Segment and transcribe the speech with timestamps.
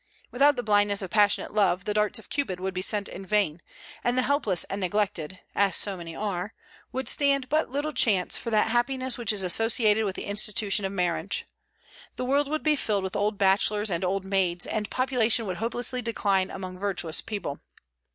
[0.31, 3.61] Without the blindness of passionate love the darts of Cupid would be sent in vain;
[4.03, 6.55] and the helpless and neglected as so many are
[6.91, 10.91] would stand but little chance for that happiness which is associated with the institution of
[10.91, 11.45] marriage.
[12.15, 16.01] The world would be filled with old bachelors and old maids, and population would hopelessly
[16.01, 17.59] decline among virtuous people.